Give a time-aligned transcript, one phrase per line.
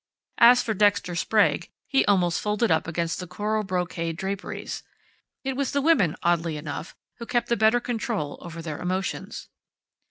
[0.39, 4.81] As for Dexter Sprague, he almost folded up against the coral brocade draperies.
[5.43, 9.47] It was the women, oddly enough, who kept the better control over their emotions.